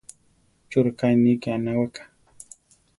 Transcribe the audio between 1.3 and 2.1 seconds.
ké anaweka?